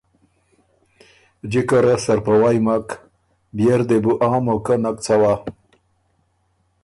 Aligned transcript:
جکه 1.51 1.77
ره 1.85 1.95
سرپَوئ 2.03 2.57
مک، 2.65 2.87
بيې 3.55 3.73
ر 3.79 3.81
دې 3.89 3.97
بُو 4.03 4.13
آ 4.27 4.29
موقع 4.45 4.77
نک 4.83 4.97
څوا۔ 5.05 5.33